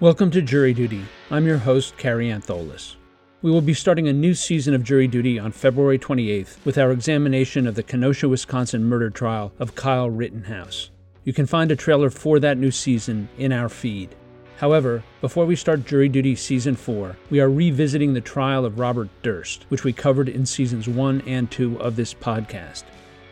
[0.00, 1.04] Welcome to Jury Duty.
[1.30, 2.96] I'm your host, Carrie Antholis.
[3.42, 6.90] We will be starting a new season of Jury Duty on February 28th with our
[6.90, 10.88] examination of the Kenosha, Wisconsin murder trial of Kyle Rittenhouse.
[11.24, 14.16] You can find a trailer for that new season in our feed.
[14.56, 19.10] However, before we start Jury Duty Season 4, we are revisiting the trial of Robert
[19.22, 22.84] Durst, which we covered in Seasons 1 and 2 of this podcast.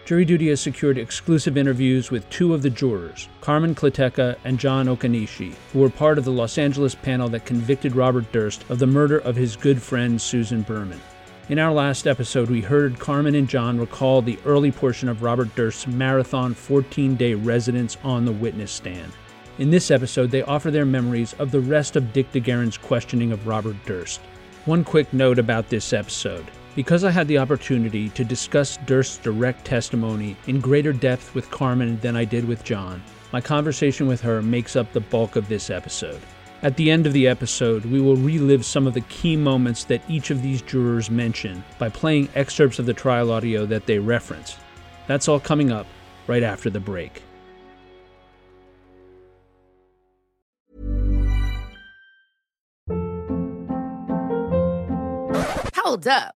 [0.08, 4.86] Jury Duty has secured exclusive interviews with two of the jurors, Carmen Klitecka and John
[4.86, 8.86] Okanishi, who were part of the Los Angeles panel that convicted Robert Durst of the
[8.86, 10.98] murder of his good friend Susan Berman.
[11.50, 15.54] In our last episode, we heard Carmen and John recall the early portion of Robert
[15.54, 19.12] Durst's marathon 14 day residence on the witness stand.
[19.58, 23.46] In this episode, they offer their memories of the rest of Dick DeGuerin's questioning of
[23.46, 24.22] Robert Durst.
[24.64, 26.46] One quick note about this episode.
[26.78, 31.98] Because I had the opportunity to discuss Durst's direct testimony in greater depth with Carmen
[31.98, 35.70] than I did with John, my conversation with her makes up the bulk of this
[35.70, 36.20] episode.
[36.62, 40.08] At the end of the episode, we will relive some of the key moments that
[40.08, 44.56] each of these jurors mention by playing excerpts of the trial audio that they reference.
[45.08, 45.88] That's all coming up
[46.28, 47.24] right after the break.
[55.74, 56.37] Hold up.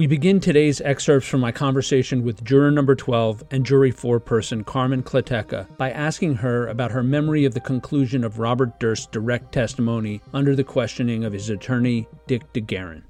[0.00, 5.02] We begin today's excerpts from my conversation with juror number 12 and jury foreperson Carmen
[5.02, 10.22] Klitecka by asking her about her memory of the conclusion of Robert Durst's direct testimony
[10.32, 13.02] under the questioning of his attorney, Dick DeGuerin.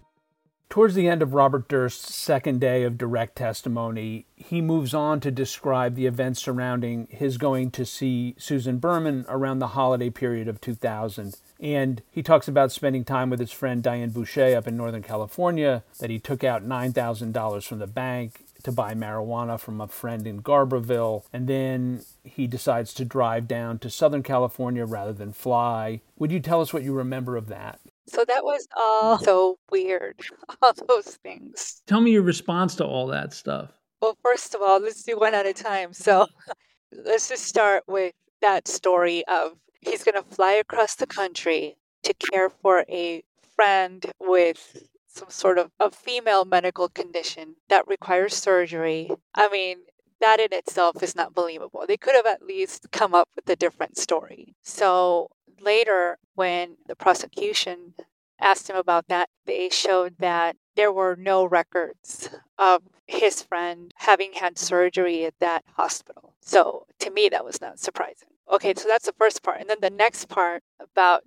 [0.69, 5.31] Towards the end of Robert Durst's second day of direct testimony, he moves on to
[5.31, 10.61] describe the events surrounding his going to see Susan Berman around the holiday period of
[10.61, 11.37] 2000.
[11.61, 15.85] And he talks about spending time with his friend Diane Boucher up in Northern California,
[15.99, 20.43] that he took out $9,000 from the bank to buy marijuana from a friend in
[20.43, 26.01] Garberville, and then he decides to drive down to Southern California rather than fly.
[26.19, 27.81] Would you tell us what you remember of that?
[28.07, 30.21] So that was all so weird,
[30.63, 31.83] all those things.
[31.87, 33.71] Tell me your response to all that stuff.
[34.03, 35.93] Well, first of all, let's do one at a time.
[35.93, 36.27] So
[36.93, 42.15] let's just start with that story of he's going to fly across the country to
[42.15, 43.23] care for a
[43.55, 49.11] friend with some sort of a female medical condition that requires surgery.
[49.35, 49.79] I mean,
[50.21, 51.85] that in itself is not believable.
[51.87, 54.55] They could have at least come up with a different story.
[54.63, 55.31] So
[55.61, 57.95] later, when the prosecution
[58.41, 64.35] asked him about that, they showed that there were no records of his friend having
[64.35, 66.35] had surgery at that hospital.
[66.41, 68.30] So to me, that was not surprising.
[68.51, 69.61] Okay, so that's the first part.
[69.61, 71.23] And then the next part about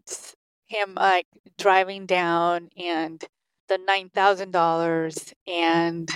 [0.67, 3.23] him like driving down and
[3.69, 6.09] the $9,000 and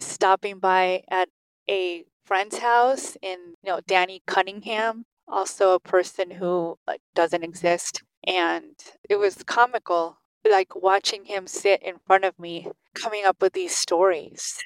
[0.00, 1.28] stopping by at
[1.70, 8.02] a friend's house in, you know, Danny Cunningham also a person who like doesn't exist
[8.26, 8.74] and
[9.08, 13.76] it was comical like watching him sit in front of me coming up with these
[13.76, 14.60] stories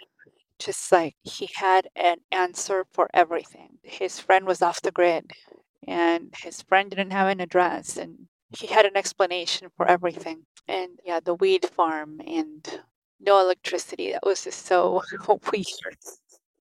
[0.61, 3.79] just like he had an answer for everything.
[3.83, 5.33] His friend was off the grid
[5.87, 8.29] and his friend didn't have an address and
[8.59, 10.47] he had an explanation for everything.
[10.69, 12.81] And yeah the weed farm and
[13.21, 15.03] no electricity that was just so
[15.53, 15.99] weird.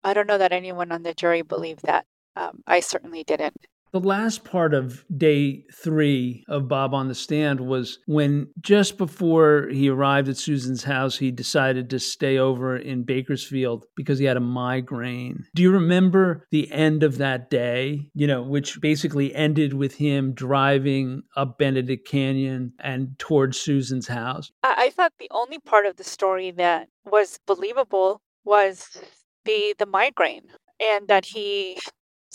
[0.04, 2.06] I don't know that anyone on the jury believed that.
[2.36, 3.56] Um, i certainly didn't
[3.92, 9.68] the last part of day three of Bob on the Stand was when just before
[9.70, 14.36] he arrived at Susan's house, he decided to stay over in Bakersfield because he had
[14.36, 15.44] a migraine.
[15.54, 18.08] Do you remember the end of that day?
[18.14, 24.50] You know, which basically ended with him driving up Benedict Canyon and towards Susan's house.
[24.62, 29.00] I, thought the only part of the story that was believable was
[29.44, 30.48] the the migraine
[30.80, 31.78] and that he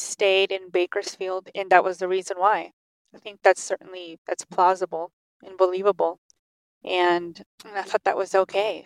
[0.04, 2.72] stayed in Bakersfield, and that was the reason why.
[3.16, 5.12] I think that's certainly that's plausible
[5.44, 6.20] and believable,
[6.84, 8.86] and I thought that was okay.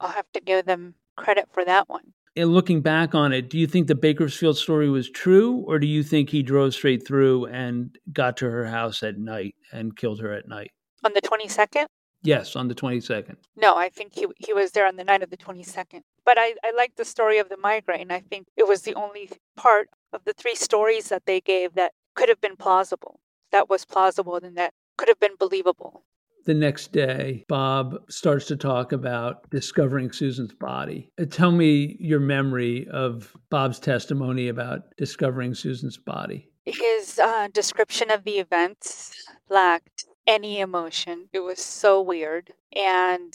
[0.00, 2.12] I'll have to give them credit for that one.
[2.36, 5.86] And looking back on it, do you think the Bakersfield story was true, or do
[5.86, 10.20] you think he drove straight through and got to her house at night and killed
[10.20, 10.72] her at night?
[11.04, 11.86] On the 22nd?
[12.24, 13.36] Yes, on the 22nd.
[13.54, 16.00] No, I think he, he was there on the night of the 22nd.
[16.24, 18.10] But I, I like the story of the migraine.
[18.10, 21.92] I think it was the only part of the three stories that they gave that
[22.14, 23.20] could have been plausible.
[23.52, 26.04] That was plausible, and that could have been believable.
[26.46, 31.10] The next day, Bob starts to talk about discovering Susan's body.
[31.20, 36.50] Uh, tell me your memory of Bob's testimony about discovering Susan's body.
[36.66, 41.28] His uh, description of the events lacked any emotion.
[41.32, 42.52] It was so weird.
[42.74, 43.32] And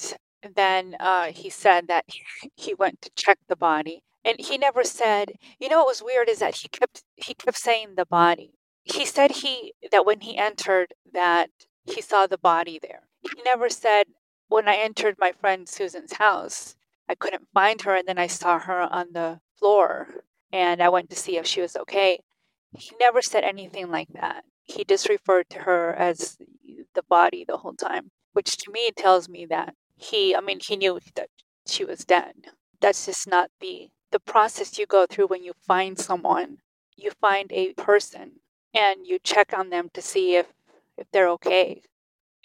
[0.56, 2.06] then uh, he said that
[2.56, 5.34] he went to check the body, and he never said.
[5.60, 8.52] You know what was weird is that he kept he kept saying the body.
[8.84, 11.50] He said he that when he entered that
[11.86, 13.04] he saw the body there.
[13.22, 14.08] He never said
[14.48, 16.76] when I entered my friend Susan's house,
[17.08, 21.10] I couldn't find her, and then I saw her on the floor, and I went
[21.10, 22.20] to see if she was okay.
[22.74, 24.44] He never said anything like that.
[24.64, 26.38] He just referred to her as
[26.94, 30.78] the body the whole time, which to me tells me that he, I mean, he
[30.78, 31.30] knew that
[31.66, 32.34] she was dead.
[32.80, 36.58] That's just not the the process you go through when you find someone.
[36.96, 38.40] You find a person
[38.74, 40.48] and you check on them to see if
[40.98, 41.82] if they're okay.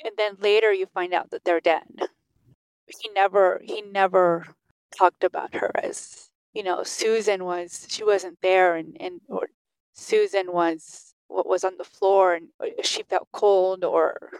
[0.05, 1.89] And then later you find out that they're dead.
[2.87, 4.47] He never he never
[4.97, 9.49] talked about her as, you know, Susan was she wasn't there and and or
[9.95, 14.31] Susan was what was on the floor and uh, she felt cold or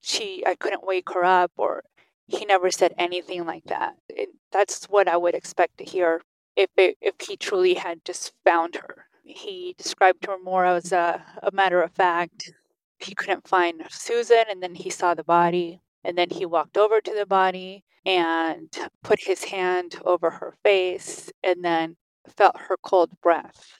[0.00, 1.84] she I couldn't wake her up or
[2.26, 3.96] he never said anything like that.
[4.08, 6.22] It, that's what I would expect to hear
[6.56, 9.06] if it, if he truly had just found her.
[9.24, 12.52] He described her more as a, a matter of fact.
[12.98, 17.00] He couldn't find Susan, and then he saw the body, and then he walked over
[17.00, 18.68] to the body and
[19.02, 21.96] put his hand over her face, and then
[22.36, 23.72] felt her cold breath,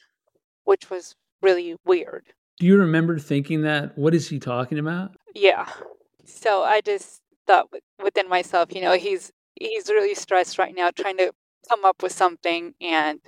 [0.64, 2.26] which was really weird.
[2.58, 3.96] Do you remember thinking that?
[3.96, 5.12] What is he talking about?
[5.34, 5.66] Yeah.
[6.26, 7.68] So I just thought
[8.02, 11.32] within myself, you know, he's he's really stressed right now trying to
[11.68, 13.20] come up with something and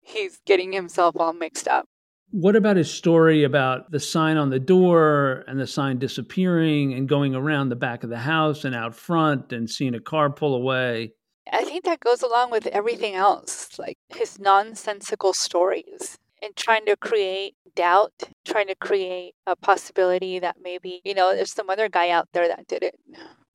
[0.00, 1.86] he's getting himself all mixed up.
[2.30, 7.08] What about his story about the sign on the door and the sign disappearing and
[7.08, 10.54] going around the back of the house and out front and seeing a car pull
[10.54, 11.12] away?
[11.52, 16.96] I think that goes along with everything else, like his nonsensical stories and trying to
[16.96, 18.12] create doubt,
[18.44, 22.48] trying to create a possibility that maybe, you know, there's some other guy out there
[22.48, 22.98] that did it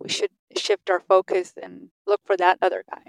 [0.01, 3.03] we should shift our focus and look for that other guy.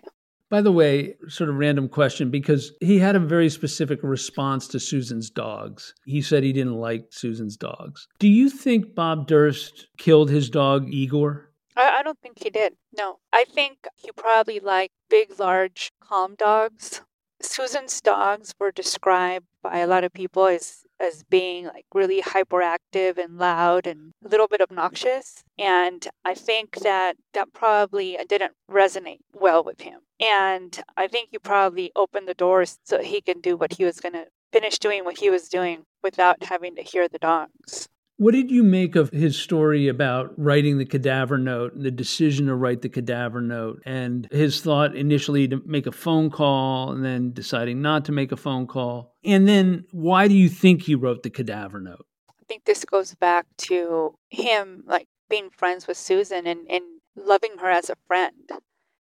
[0.50, 4.80] By the way, sort of random question because he had a very specific response to
[4.80, 5.94] Susan's dogs.
[6.04, 8.06] He said he didn't like Susan's dogs.
[8.18, 11.48] Do you think Bob Durst killed his dog Igor?
[11.74, 12.74] I, I don't think he did.
[12.94, 13.18] No.
[13.32, 17.00] I think he probably liked big, large, calm dogs.
[17.44, 23.18] Susan's dogs were described by a lot of people as as being like really hyperactive
[23.18, 25.42] and loud and a little bit obnoxious.
[25.58, 30.00] And I think that that probably uh, didn't resonate well with him.
[30.20, 33.98] And I think he probably opened the doors so he can do what he was
[33.98, 37.88] going to finish doing what he was doing without having to hear the dogs.
[38.22, 42.46] What did you make of his story about writing the cadaver note and the decision
[42.46, 47.04] to write the cadaver note and his thought initially to make a phone call and
[47.04, 49.16] then deciding not to make a phone call?
[49.24, 52.06] And then why do you think he wrote the cadaver note?
[52.30, 56.84] I think this goes back to him like being friends with Susan and, and
[57.16, 58.48] loving her as a friend.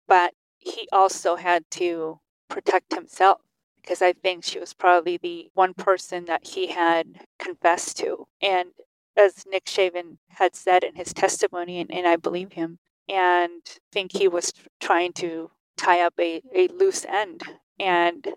[0.07, 3.41] But he also had to protect himself
[3.83, 8.25] because I think she was probably the one person that he had confessed to.
[8.41, 8.69] And
[9.17, 14.13] as Nick Chavin had said in his testimony, and, and I believe him, and think
[14.13, 17.41] he was trying to tie up a, a loose end.
[17.79, 18.27] And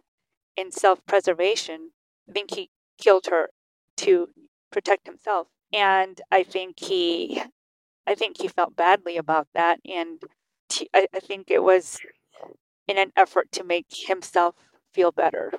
[0.56, 1.90] in self preservation,
[2.28, 3.50] I think he killed her
[3.98, 4.28] to
[4.72, 5.48] protect himself.
[5.72, 7.42] And I think he,
[8.06, 9.80] I think he felt badly about that.
[9.84, 10.22] And
[10.94, 11.98] I, I think it was
[12.86, 14.54] in an effort to make himself
[14.92, 15.52] feel better.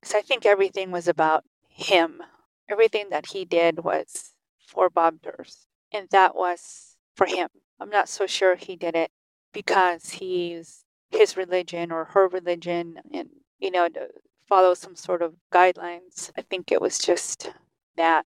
[0.00, 2.22] Because I think everything was about him.
[2.70, 4.32] Everything that he did was
[4.68, 5.66] for Bob Durst.
[5.92, 7.48] And that was for him.
[7.80, 9.10] I'm not so sure he did it
[9.52, 14.08] because he's his religion or her religion and, you know, to
[14.46, 16.30] follow some sort of guidelines.
[16.36, 17.50] I think it was just
[17.96, 18.26] that.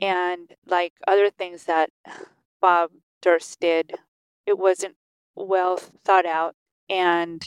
[0.00, 1.90] And like other things that
[2.60, 2.90] Bob
[3.22, 3.94] Durst did,
[4.44, 4.96] it wasn't
[5.34, 6.54] well thought out
[6.88, 7.42] and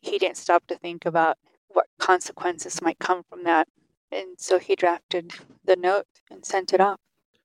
[0.00, 3.68] he didn't stop to think about what consequences might come from that.
[4.12, 5.32] And so he drafted
[5.64, 6.98] the note and sent it off.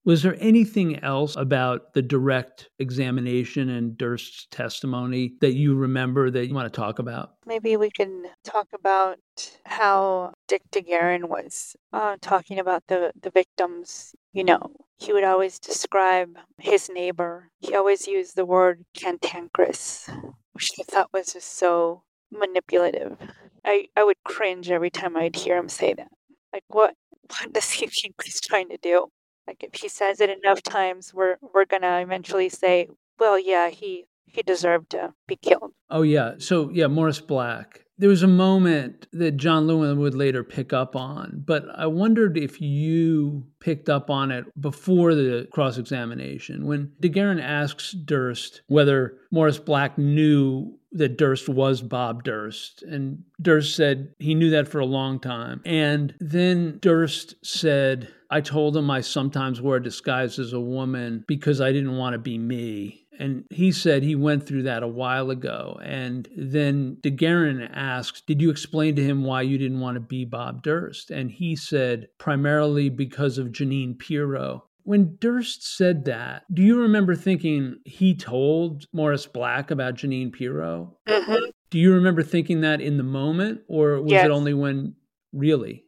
[0.06, 6.46] Was there anything else about the direct examination and Durst's testimony that you remember that
[6.46, 7.34] you want to talk about?
[7.48, 9.18] Maybe we can talk about
[9.66, 14.14] how Dick DeGuerin was uh, talking about the, the victims.
[14.32, 17.50] You know, he would always describe his neighbor.
[17.60, 20.08] He always used the word cantankerous,
[20.54, 23.18] which I thought was just so manipulative.
[23.66, 26.12] I, I would cringe every time I'd hear him say that.
[26.54, 26.94] Like, what,
[27.28, 29.08] what does he think he's trying to do?
[29.48, 34.06] Like if he says it enough times, we're we're gonna eventually say, well, yeah, he
[34.26, 35.72] he deserved to be killed.
[35.90, 36.34] Oh yeah.
[36.38, 37.82] So yeah, Morris Black.
[37.98, 42.38] There was a moment that John Lewin would later pick up on, but I wondered
[42.38, 46.66] if you picked up on it before the cross examination.
[46.66, 52.82] When DeGuerin asks Durst whether Morris Black knew that Durst was Bob Durst.
[52.84, 55.62] And Durst said he knew that for a long time.
[55.66, 61.24] And then Durst said, I told him I sometimes wore a disguise as a woman
[61.28, 63.06] because I didn't want to be me.
[63.18, 65.80] And he said he went through that a while ago.
[65.84, 70.26] And then DeGuerin asked, Did you explain to him why you didn't want to be
[70.26, 71.12] Bob Durst?
[71.12, 74.66] And he said, primarily because of Jeanine Pirro.
[74.86, 80.98] When Durst said that, do you remember thinking he told Morris Black about Jeanine Pirro?
[81.08, 81.50] Mm-hmm.
[81.72, 84.26] Do you remember thinking that in the moment, or was yes.
[84.26, 84.96] it only when
[85.34, 85.86] really?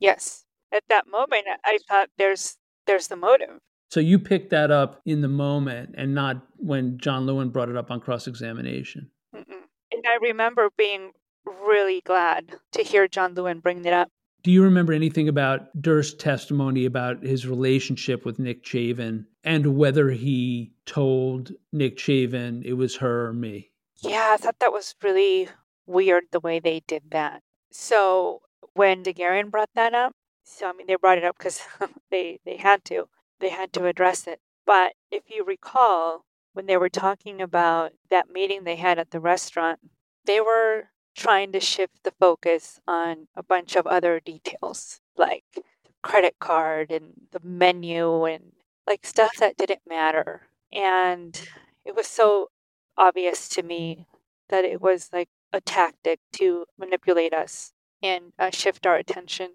[0.00, 0.44] Yes.
[0.72, 3.58] At that moment, I thought there's there's the motive.
[3.90, 7.76] So you picked that up in the moment and not when John Lewin brought it
[7.76, 9.10] up on cross examination.
[9.34, 11.12] And I remember being
[11.46, 14.10] really glad to hear John Lewin bring it up.
[14.42, 20.10] Do you remember anything about Durst's testimony about his relationship with Nick Chavin and whether
[20.10, 23.70] he told Nick Chavin it was her or me?
[24.00, 25.48] Yeah, I thought that was really
[25.86, 27.42] weird the way they did that.
[27.72, 28.42] So
[28.74, 30.14] when DeGuerin brought that up,
[30.44, 31.60] so I mean they brought it up because
[32.10, 33.08] they they had to
[33.40, 34.40] they had to address it.
[34.64, 39.20] But if you recall, when they were talking about that meeting they had at the
[39.20, 39.80] restaurant,
[40.26, 45.62] they were trying to shift the focus on a bunch of other details like the
[46.02, 48.52] credit card and the menu and
[48.86, 50.42] like stuff that didn't matter.
[50.72, 51.40] And
[51.84, 52.50] it was so
[52.96, 54.06] obvious to me
[54.48, 57.72] that it was like a tactic to manipulate us
[58.02, 59.50] and uh, shift our attention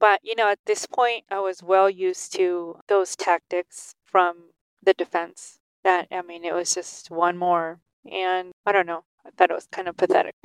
[0.00, 4.52] but, you know, at this point, I was well used to those tactics from
[4.82, 5.58] the defense.
[5.84, 7.80] That, I mean, it was just one more.
[8.10, 10.36] And I don't know, I thought it was kind of pathetic.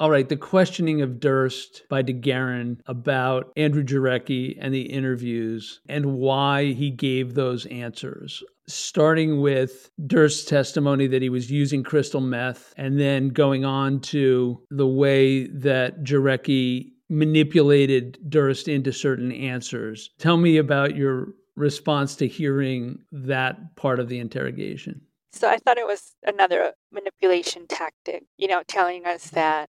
[0.00, 6.14] All right, the questioning of Durst by DeGuerin about Andrew Jarecki and the interviews and
[6.14, 8.42] why he gave those answers.
[8.66, 14.62] Starting with Durst's testimony that he was using crystal meth, and then going on to
[14.70, 20.08] the way that Jarecki manipulated Durst into certain answers.
[20.18, 25.02] Tell me about your response to hearing that part of the interrogation.
[25.32, 29.70] So I thought it was another manipulation tactic, you know, telling us that,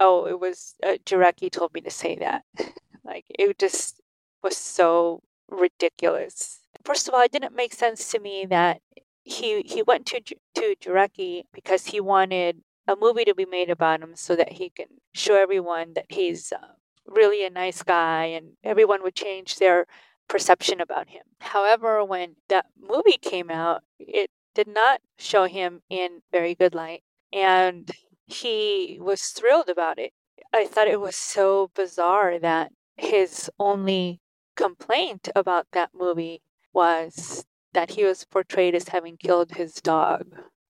[0.00, 2.44] oh, it was uh, Jarecki told me to say that.
[3.04, 4.00] like it just
[4.42, 6.60] was so ridiculous.
[6.84, 8.80] First of all, it didn't make sense to me that
[9.24, 14.02] he he went to to Jarecki because he wanted a movie to be made about
[14.02, 16.72] him so that he can show everyone that he's uh,
[17.06, 19.86] really a nice guy and everyone would change their
[20.28, 21.22] perception about him.
[21.40, 27.02] However, when that movie came out, it did not show him in very good light
[27.32, 27.90] and
[28.26, 30.12] he was thrilled about it.
[30.52, 34.20] I thought it was so bizarre that his only
[34.56, 40.24] complaint about that movie was that he was portrayed as having killed his dog.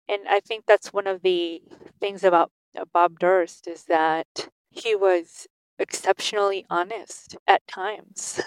[0.08, 1.62] And I think that's one of the
[2.00, 5.46] things about uh, Bob Durst is that he was
[5.78, 8.40] exceptionally honest at times.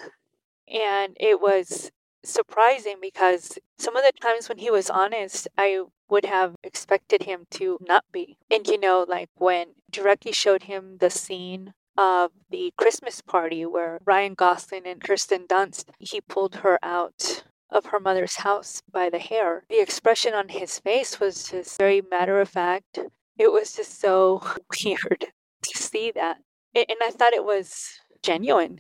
[0.68, 1.92] And it was
[2.24, 7.48] surprising because some of the times when he was honest, I would have expected him
[7.51, 8.38] to not be.
[8.50, 14.00] And you know, like when Jarecki showed him the scene of the Christmas party where
[14.06, 19.20] Ryan Gosling and Kirsten Dunst, he pulled her out of her mother's house by the
[19.20, 19.63] hair.
[19.70, 23.00] The expression on his face was just very matter of fact.
[23.38, 24.42] It was just so
[24.86, 25.28] weird
[25.63, 26.38] to see that.
[26.75, 27.90] And I thought it was
[28.24, 28.80] genuine.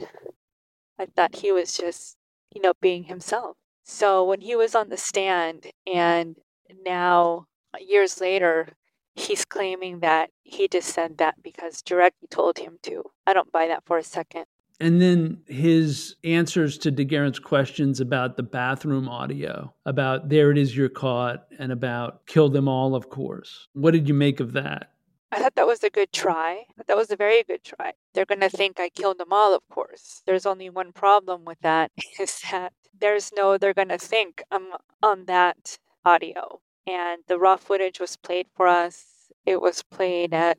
[0.99, 2.17] I thought he was just,
[2.53, 3.57] you know, being himself.
[3.83, 6.37] So when he was on the stand and
[6.85, 8.69] now uh, years later,
[9.15, 13.03] he's claiming that he just said that because Jarecki told him to.
[13.25, 14.45] I don't buy that for a second.
[14.79, 20.75] And then his answers to DeGuerin's questions about the bathroom audio, about there it is,
[20.75, 23.67] you're caught, and about kill them all, of course.
[23.73, 24.90] What did you make of that?
[25.31, 26.65] I thought that was a good try.
[26.87, 27.93] That was a very good try.
[28.13, 30.21] They're going to think I killed them all, of course.
[30.25, 34.73] There's only one problem with that is that there's no they're going to think um,
[35.01, 36.59] on that audio.
[36.85, 39.31] And the raw footage was played for us.
[39.45, 40.57] It was played at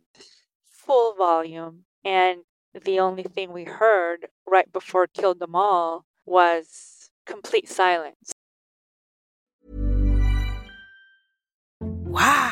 [0.65, 1.85] full volume.
[2.05, 2.41] And
[2.73, 8.33] the only thing we heard right before Killed Them All was complete silence.
[11.79, 12.52] Wow.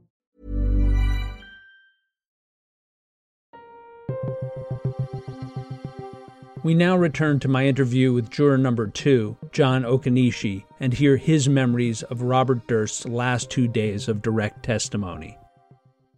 [6.63, 11.49] We now return to my interview with juror number two, John Okanishi, and hear his
[11.49, 15.39] memories of Robert Durst's last two days of direct testimony.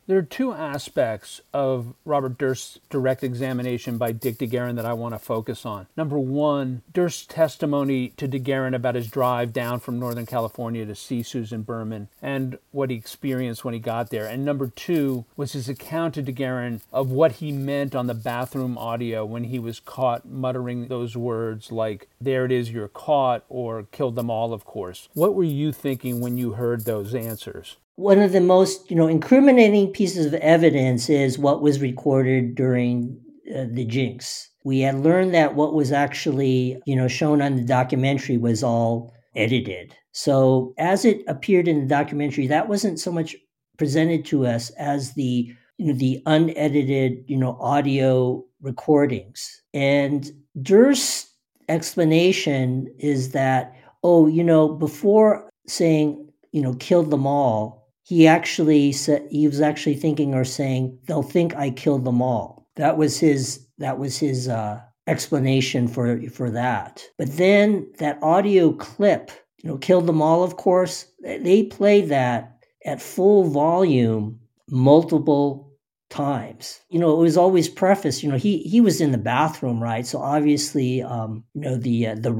[0.05, 5.15] There are two aspects of Robert Durst's direct examination by Dick DeGuerin that I want
[5.15, 5.87] to focus on.
[5.95, 11.23] Number one, Durst's testimony to DeGuerin about his drive down from Northern California to see
[11.23, 14.25] Susan Berman and what he experienced when he got there.
[14.25, 18.77] And number two was his account to DeGuerin of what he meant on the bathroom
[18.77, 23.83] audio when he was caught muttering those words like, there it is, you're caught, or
[23.83, 25.07] killed them all, of course.
[25.13, 27.77] What were you thinking when you heard those answers?
[27.95, 33.19] One of the most you know incriminating pieces of evidence is what was recorded during
[33.55, 34.49] uh, the jinx.
[34.63, 39.13] We had learned that what was actually you know shown on the documentary was all
[39.35, 39.95] edited.
[40.11, 43.35] So as it appeared in the documentary that wasn't so much
[43.77, 49.61] presented to us as the you know the unedited you know audio recordings.
[49.73, 50.31] And
[50.61, 51.29] durst's
[51.69, 58.91] explanation is that oh you know before saying you know killed them all he actually
[58.91, 62.67] said he was actually thinking or saying they'll think I killed them all.
[62.75, 67.03] That was his that was his uh, explanation for for that.
[67.17, 69.31] But then that audio clip,
[69.63, 70.43] you know, killed them all.
[70.43, 75.71] Of course, they played that at full volume multiple
[76.09, 76.81] times.
[76.89, 78.21] You know, it was always prefaced.
[78.21, 80.05] You know, he he was in the bathroom, right?
[80.05, 82.31] So obviously, um, you know, the uh, the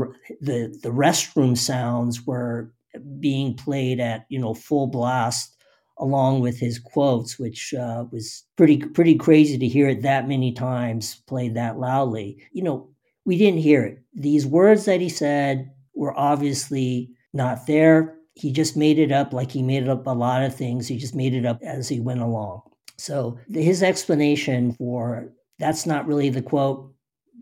[0.42, 2.74] the the restroom sounds were
[3.20, 5.53] being played at you know full blast
[5.98, 10.52] along with his quotes, which uh, was pretty pretty crazy to hear it that many
[10.52, 12.44] times played that loudly.
[12.52, 12.90] You know,
[13.26, 14.00] we didn't hear it.
[14.14, 18.18] These words that he said were obviously not there.
[18.36, 20.88] He just made it up like he made up a lot of things.
[20.88, 22.62] He just made it up as he went along.
[22.98, 26.94] So his explanation for that's not really the quote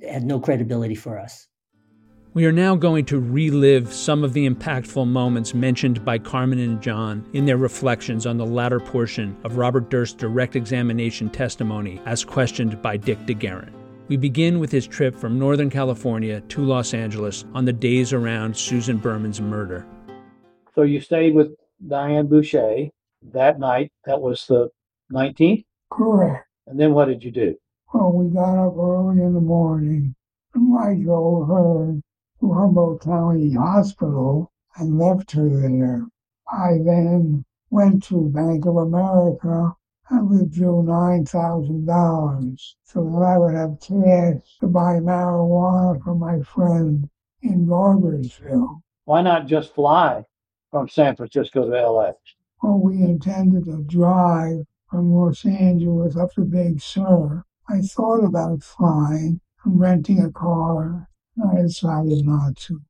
[0.01, 1.47] had no credibility for us.
[2.33, 6.81] We are now going to relive some of the impactful moments mentioned by Carmen and
[6.81, 12.23] John in their reflections on the latter portion of Robert Durst's direct examination testimony as
[12.23, 13.73] questioned by Dick DeGuerin.
[14.07, 18.55] We begin with his trip from Northern California to Los Angeles on the days around
[18.55, 19.85] Susan Berman's murder.
[20.73, 21.49] So you stayed with
[21.85, 22.87] Diane Boucher
[23.33, 23.91] that night.
[24.05, 24.69] That was the
[25.11, 25.65] 19th?
[25.91, 26.47] Correct.
[26.65, 27.57] And then what did you do?
[27.93, 30.15] Well, we got up early in the morning
[30.53, 32.01] and I drove her to
[32.41, 36.07] Humboldt County Hospital and left her there.
[36.47, 39.75] I then went to Bank of America
[40.09, 47.09] and withdrew $9,000 so that I would have cash to buy marijuana for my friend
[47.41, 48.81] in Garberville.
[49.05, 50.25] Why not just fly
[50.69, 52.11] from San Francisco to LA?
[52.61, 57.43] Well, we intended to drive from Los Angeles up to Big Sur.
[57.69, 61.07] I thought about flying and renting a car
[61.39, 62.81] I decided not to.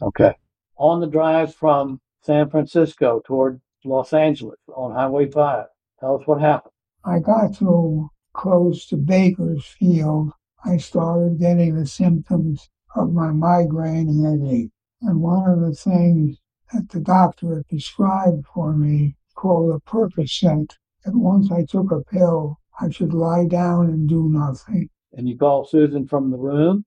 [0.00, 0.34] Okay.
[0.76, 5.66] On the drive from San Francisco toward Los Angeles on Highway 5,
[6.00, 6.72] tell us what happened.
[7.04, 10.32] I got to close to Bakersfield.
[10.64, 14.70] I started getting the symptoms of my migraine headache.
[15.02, 16.38] And one of the things
[16.72, 22.02] that the doctor had prescribed for me called a Percocet, that once I took a
[22.02, 24.90] pill, I should lie down and do nothing.
[25.12, 26.84] And you called Susan from the room?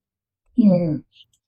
[0.63, 0.99] Yes.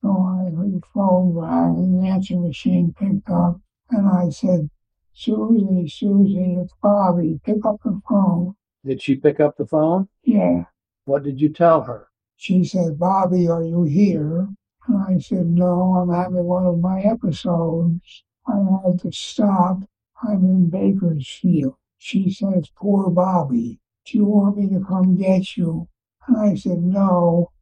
[0.02, 4.72] So I heard the phone and the answering machine picked up and I said,
[5.14, 7.40] Susie, Susie, it's Bobby.
[7.46, 8.56] Pick up the phone.
[8.84, 10.08] Did she pick up the phone?
[10.24, 10.64] Yeah.
[11.06, 12.08] What did you tell her?
[12.38, 14.48] She said, Bobby, are you here?
[14.88, 18.24] And I said, No, I'm having one of my episodes.
[18.48, 19.84] I had to stop.
[20.24, 21.76] I'm in Bakersfield.
[22.00, 23.80] She says, Poor Bobby.
[24.06, 25.88] Do you want me to come get you?
[26.28, 27.53] And I said, No,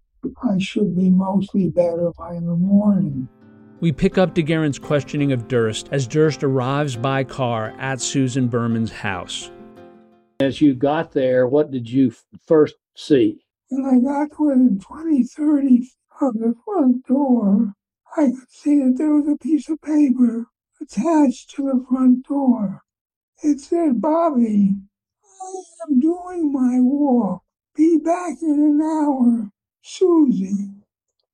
[0.43, 3.27] I should be mostly better by the morning.
[3.79, 8.91] We pick up DeGuerin's questioning of Durst as Durst arrives by car at Susan Berman's
[8.91, 9.51] house.
[10.39, 12.13] As you got there, what did you
[12.45, 13.43] first see?
[13.69, 15.89] When I got within 20, 30
[16.21, 17.73] of the front door,
[18.15, 20.47] I could see that there was a piece of paper
[20.79, 22.83] attached to the front door.
[23.41, 24.75] It said, Bobby,
[25.23, 27.43] I am doing my walk.
[27.75, 29.49] Be back in an hour,
[29.81, 30.69] Susie.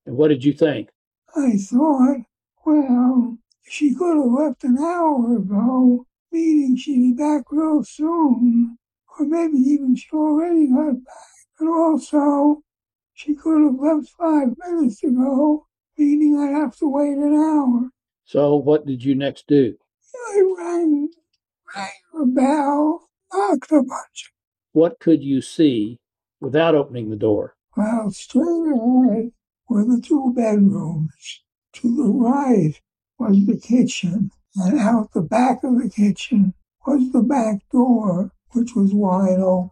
[0.05, 0.89] And what did you think?
[1.35, 2.23] I thought,
[2.65, 8.77] well, she could have left an hour ago, meaning she'd be back real soon.
[9.19, 11.15] Or maybe even she already got back.
[11.59, 12.61] But also,
[13.13, 15.65] she could have left five minutes ago,
[15.97, 17.89] meaning I'd have to wait an hour.
[18.25, 19.75] So what did you next do?
[20.29, 21.09] I rang,
[21.75, 24.31] rang the bell, knocked a bunch.
[24.71, 25.99] What could you see
[26.39, 27.56] without opening the door?
[27.77, 29.33] Well, straight ahead
[29.69, 31.43] were the two bedrooms.
[31.73, 32.73] To the right
[33.19, 36.55] was the kitchen, and out the back of the kitchen
[36.87, 39.69] was the back door, which was wide open.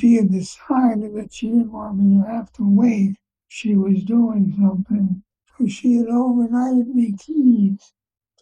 [0.00, 3.18] She had decided that she didn't want me to have to wait.
[3.48, 5.22] She was doing something,
[5.58, 7.92] so she had overnighted me keys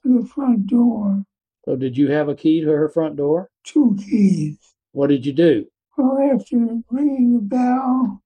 [0.03, 1.25] to the front door.
[1.65, 3.51] So did you have a key to her front door?
[3.65, 4.77] Two keys.
[4.93, 5.67] What did you do?
[5.99, 8.23] Well, after ringing the bell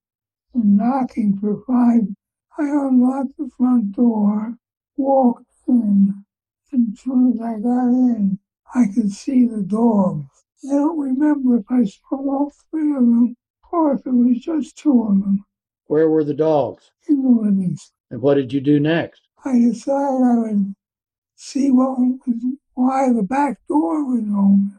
[0.54, 2.02] and knocking for five,
[2.58, 4.56] I unlocked the front door,
[4.96, 6.24] walked in,
[6.72, 8.38] and as soon as I got in,
[8.74, 10.26] I could see the dogs.
[10.64, 13.36] I don't remember if I saw all three of them
[13.72, 15.44] or if it was just two of them
[15.86, 16.90] Where were the dogs?
[17.08, 17.76] in the living room.
[18.10, 19.22] And what did you do next?
[19.44, 20.74] I decided I would
[21.34, 22.18] see what was,
[22.74, 24.78] why the back door was open.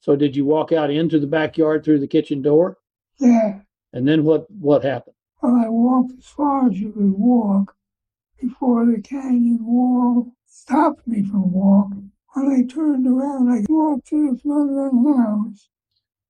[0.00, 2.78] So did you walk out into the backyard through the kitchen door?
[3.18, 3.60] Yeah,
[3.92, 5.14] And then what what happened?
[5.40, 7.74] well, I walked as far as you could walk
[8.40, 12.10] before the canyon wall stopped me from walking.
[12.34, 15.68] When I turned around, I walked to the front of the house.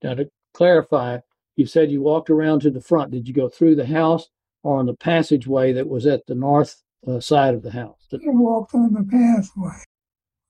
[0.03, 1.19] Now to clarify,
[1.57, 3.11] you said you walked around to the front.
[3.11, 4.29] Did you go through the house
[4.63, 8.07] or on the passageway that was at the north uh, side of the house?
[8.13, 9.83] I walked on the pathway.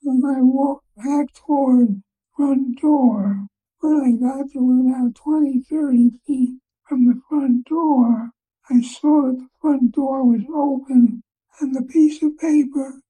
[0.05, 2.03] And I walked back toward the
[2.37, 3.47] front door.
[3.81, 8.31] When I got to about 20, 30 feet from the front door,
[8.71, 11.23] I saw that the front door was open
[11.61, 13.03] and the piece of paper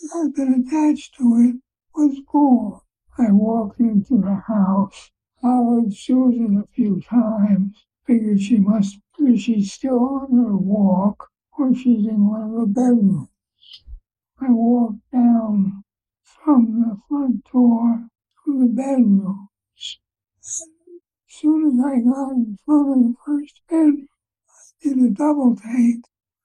[0.00, 1.56] that had been attached to it
[1.94, 2.80] was gone.
[3.18, 5.10] I walked into the house,
[5.42, 11.28] followed Susan a few times, figured she must, be she's still on her walk
[11.58, 13.28] or she's in one of the bedrooms.
[14.40, 15.84] I walked down
[16.22, 18.08] from the front door
[18.44, 19.48] to the bedroom.
[21.30, 24.08] As soon as I got in front of the first bedroom,
[24.48, 26.02] I did a double take.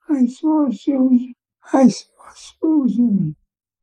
[0.08, 1.34] I saw Susan.
[1.74, 3.36] I saw Susan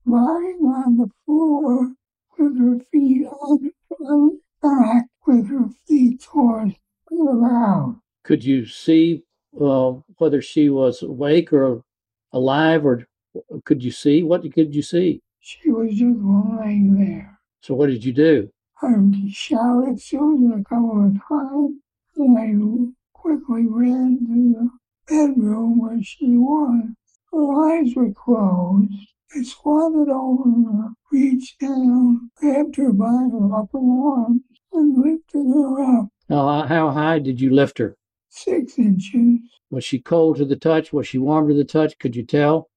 [0.07, 1.95] lying on the floor
[2.38, 4.29] with her feet on her
[4.62, 6.77] back, with her feet towards
[7.11, 7.97] the ground.
[8.23, 9.25] Could you see
[9.61, 11.83] uh, whether she was awake or
[12.33, 13.09] alive, or
[13.65, 14.23] could you see?
[14.23, 15.21] What could you see?
[15.41, 17.41] She was just lying there.
[17.61, 18.51] So what did you do?
[18.85, 18.95] I
[19.31, 21.77] shouted Susan a couple of times,
[22.16, 24.71] and I quickly ran to the
[25.07, 26.88] bedroom where she was.
[27.31, 28.92] Her eyes were closed.
[29.37, 34.42] I squatted over her, reached down, grabbed her by her upper arm,
[34.73, 37.97] and lifted her up Now, how high did you lift her?
[38.31, 39.38] six inches.
[39.71, 40.92] Was she cold to the touch?
[40.92, 41.99] Was she warm to the touch?
[42.01, 42.68] Could you tell?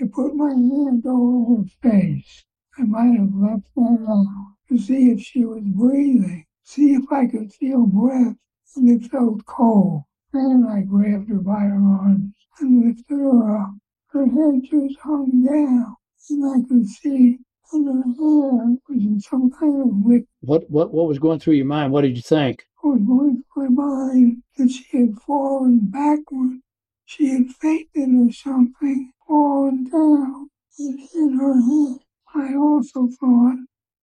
[0.00, 2.44] I put my hand over her face.
[2.78, 7.26] I might have left that out to see if she was breathing, see if I
[7.26, 8.36] could feel breath,
[8.76, 10.04] and it felt cold.
[10.32, 13.74] Then I grabbed her by her arms and lifted her up.
[14.08, 15.96] Her head just hung down,
[16.30, 17.38] and I could see
[17.70, 20.26] that her hair was in some kind of liquid.
[20.40, 21.92] What what what was going through your mind?
[21.92, 22.64] What did you think?
[22.80, 26.60] What was going through my mind that she had fallen backward.
[27.04, 31.98] She had fainted or something, fallen down, and hit her head.
[32.34, 33.58] I also thought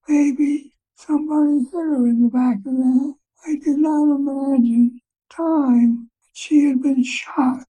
[0.10, 3.14] maybe somebody hit her in the back of the head.
[3.46, 7.64] I did not imagine time that she had been shot.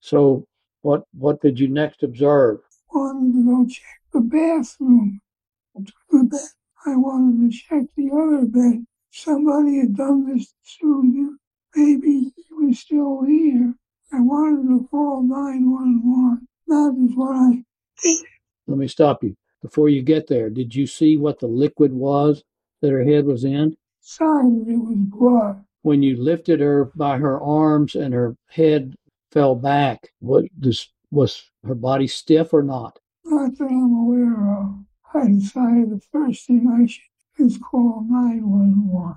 [0.00, 0.46] So
[0.82, 2.60] what what did you next observe?
[2.92, 5.20] I Wanted to go check the bathroom.
[6.10, 6.40] The bed.
[6.86, 8.86] I wanted to check the other bed.
[9.10, 11.38] Somebody had done this to Susan.
[11.74, 13.74] Maybe he was still here.
[14.12, 16.46] I wanted to call 911.
[16.68, 17.64] That is what I
[18.02, 18.24] did.
[18.68, 19.36] Let me stop you.
[19.62, 22.44] Before you get there, did you see what the liquid was
[22.82, 23.76] that her head was in?
[24.02, 25.64] Decided it was blood.
[25.82, 28.94] When you lifted her by her arms and her head
[29.32, 32.98] fell back, what this was her body stiff or not?
[33.24, 34.84] Not that I'm aware of.
[35.14, 37.02] I decided the first thing I should
[37.38, 39.16] do is call 911.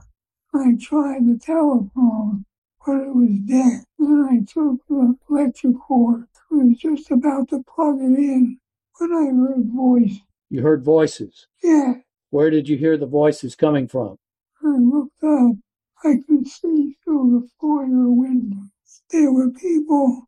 [0.54, 2.46] I tried the telephone,
[2.86, 3.84] but it was dead.
[4.00, 6.26] Then I took the electric cord.
[6.52, 8.60] I was just about to plug it in
[8.98, 10.20] when I heard voice.
[10.52, 11.48] You heard voices.
[11.64, 11.94] Yeah,
[12.32, 14.18] Where did you hear the voices coming from?
[14.64, 15.58] I looked up.
[16.04, 18.70] I could see through the foyer windows.
[19.12, 20.28] There were people,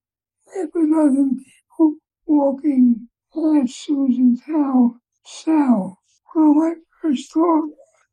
[0.54, 1.96] half a dozen people,
[2.28, 4.94] walking past Susan's house
[5.26, 5.98] south.
[6.36, 7.70] Well, my first thought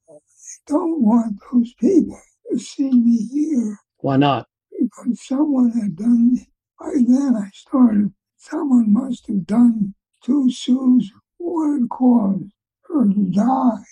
[0.07, 0.23] was,
[0.69, 2.19] I don't want those people
[2.51, 3.79] to see me here.
[3.99, 4.47] Why not?
[4.81, 6.49] Because someone had done it.
[6.79, 9.95] By then I started, someone must have done
[10.25, 12.53] to Susan what had caused
[12.89, 13.85] her to die.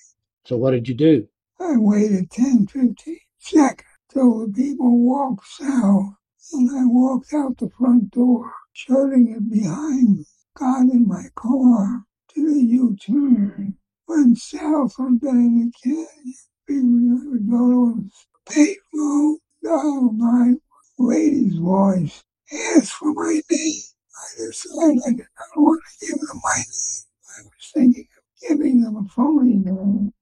[0.45, 1.29] So what did you do?
[1.59, 6.15] I waited 10, 15 seconds till the people walked south,
[6.53, 12.05] and I walked out the front door, shutting it behind me, got in my car,
[12.35, 16.35] did a U-turn, went south on Benedict Canyon,
[16.67, 20.61] figuring I would go to a payphone, dial 9,
[20.99, 23.83] lady's voice, asked for my name.
[24.17, 27.06] I decided I did not want to give them my name.
[27.39, 30.13] I was thinking of giving them a phony name.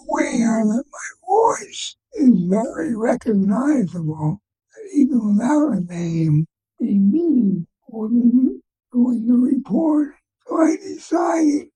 [0.00, 4.40] Aware that my voice is very recognizable,
[4.74, 6.46] that even without a name,
[6.78, 8.60] be me or me
[8.92, 10.14] doing the report.
[10.46, 11.68] So I decided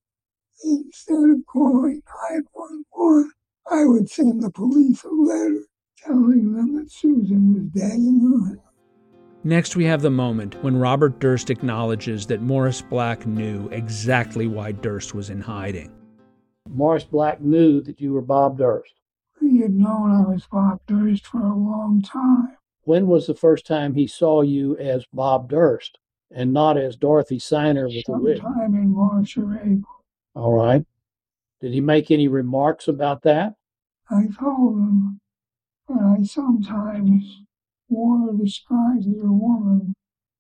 [0.65, 3.33] instead of calling 911,
[3.71, 5.65] I would send the police a letter
[6.05, 8.68] telling them that Susan was dead in her house.
[9.45, 14.73] Next, we have the moment when Robert Durst acknowledges that Morris Black knew exactly why
[14.73, 15.93] Durst was in hiding.
[16.69, 18.95] Morris Black knew that you were Bob Durst.
[19.41, 22.57] He had known I was Bob Durst for a long time.
[22.83, 25.99] When was the first time he saw you as Bob Durst
[26.31, 28.39] and not as Dorothy Ciner with a wig?
[28.43, 30.05] Sometime in March or April.
[30.35, 30.85] All right.
[31.61, 33.55] Did he make any remarks about that?
[34.11, 35.21] I told him
[35.89, 37.43] that I sometimes
[37.89, 39.95] wore a disguise as a woman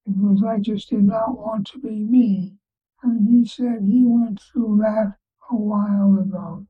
[0.07, 2.55] because I just did not want to be me.
[3.03, 5.15] And he said he went through that
[5.51, 6.67] a while ago.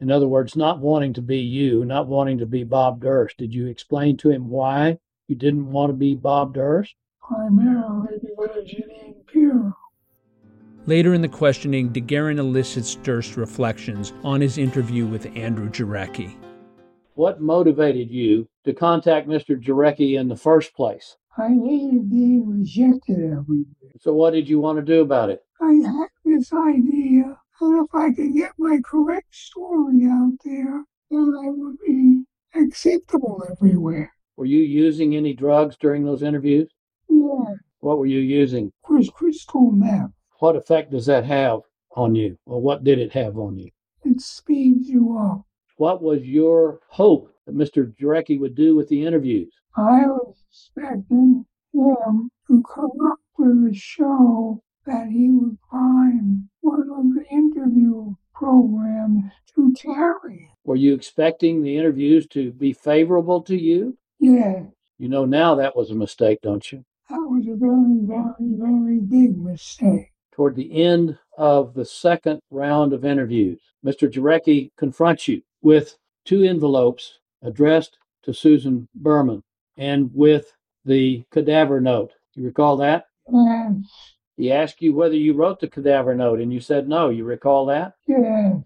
[0.00, 3.36] In other words, not wanting to be you, not wanting to be Bob Durst.
[3.36, 6.94] Did you explain to him why you didn't want to be Bob Durst?
[7.22, 9.76] Primarily because of Jeanine Pirro.
[10.86, 16.34] Later in the questioning, DeGuerin elicits Durst's reflections on his interview with Andrew Jarecki.
[17.20, 19.62] What motivated you to contact Mr.
[19.62, 21.18] Jarecki in the first place?
[21.36, 23.92] I hated being rejected everywhere.
[24.00, 25.44] So, what did you want to do about it?
[25.60, 31.34] I had this idea that if I could get my correct story out there, then
[31.44, 34.10] I would be acceptable everywhere.
[34.38, 36.70] Were you using any drugs during those interviews?
[37.10, 38.72] Yeah, What were you using?
[38.88, 40.12] was crystal meth.
[40.38, 41.60] What effect does that have
[41.94, 42.38] on you?
[42.46, 43.68] Or what did it have on you?
[44.06, 45.44] It speeds you up.
[45.80, 47.90] What was your hope that Mr.
[47.96, 49.50] Jarecki would do with the interviews?
[49.74, 56.82] I was expecting him to come up with a show that he would find one
[56.82, 60.50] of the interview programs to carry.
[60.64, 63.96] Were you expecting the interviews to be favorable to you?
[64.18, 64.64] Yeah,
[64.98, 66.84] You know now that was a mistake, don't you?
[67.08, 70.12] that was a very, very, very big mistake.
[70.32, 74.12] Toward the end of the second round of interviews, Mr.
[74.12, 79.42] Jarecki confronts you with two envelopes addressed to Susan Berman
[79.76, 80.52] and with
[80.84, 82.12] the cadaver note.
[82.34, 83.06] You recall that?
[83.32, 83.74] Yes,
[84.36, 87.08] He asked you whether you wrote the cadaver note, and you said no.
[87.10, 87.94] You recall that?
[88.06, 88.56] yes,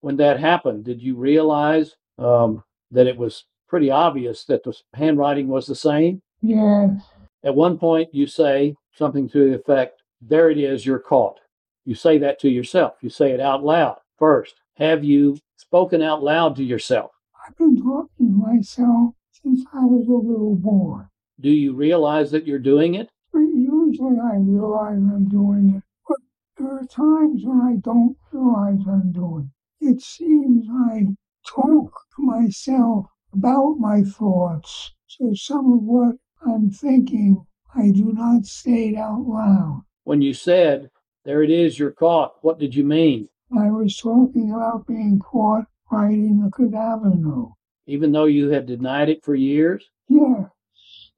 [0.00, 5.48] When that happened, did you realize um, that it was pretty obvious that the handwriting
[5.48, 6.22] was the same?
[6.42, 7.02] yes,
[7.44, 11.40] At one point, you say something to the effect, There it is, you're caught.
[11.84, 12.94] You say that to yourself.
[13.02, 14.54] You say it out loud first.
[14.76, 17.10] Have you spoken out loud to yourself?
[17.46, 21.02] I've been talking to myself since I was a little boy.
[21.40, 23.10] Do you realize that you're doing it?
[23.34, 26.18] Usually I realize I'm doing it, but
[26.56, 29.50] there are times when I don't realize I'm doing
[29.80, 29.86] it.
[29.86, 31.06] It seems I
[31.46, 38.46] talk to myself about my thoughts, so some of what I'm thinking I do not
[38.46, 39.82] state out loud.
[40.04, 40.90] When you said,
[41.24, 43.28] There it is, you're caught, what did you mean?
[43.56, 47.54] I was talking about being caught writing the cadaver note.
[47.86, 49.84] Even though you had denied it for years?
[50.08, 50.46] Yeah,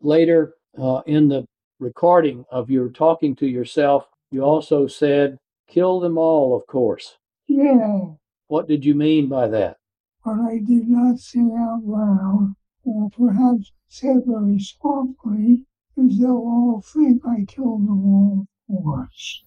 [0.01, 1.47] Later uh, in the
[1.81, 5.39] recording of your talking to yourself, you also said,
[5.69, 7.17] Kill them all, of course.
[7.47, 8.01] yeah,
[8.49, 9.77] What did you mean by that?
[10.25, 15.65] but I did not say out loud, or perhaps said very softly,
[15.97, 19.45] as they'll all think I killed them all, of course.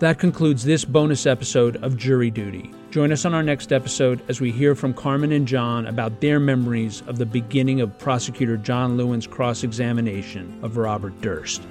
[0.00, 2.72] That concludes this bonus episode of Jury Duty.
[2.90, 6.40] Join us on our next episode as we hear from Carmen and John about their
[6.40, 11.62] memories of the beginning of prosecutor John Lewin's cross examination of Robert Durst.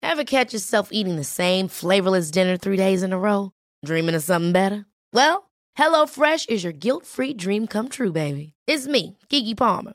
[0.00, 3.50] Ever catch yourself eating the same flavorless dinner three days in a row?
[3.84, 4.86] Dreaming of something better?
[5.12, 8.54] Well, HelloFresh is your guilt-free dream come true, baby.
[8.68, 9.94] It's me, Keke Palmer.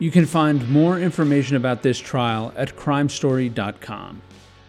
[0.00, 4.22] You can find more information about this trial at crimestory.com.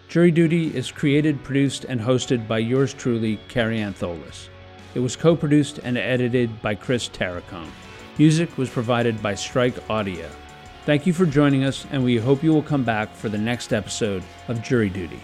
[0.07, 4.49] Jury Duty is created, produced, and hosted by yours truly, Kary Antholis.
[4.95, 7.69] It was co produced and edited by Chris Terracone.
[8.17, 10.27] Music was provided by Strike Audio.
[10.85, 13.71] Thank you for joining us, and we hope you will come back for the next
[13.71, 15.21] episode of Jury Duty.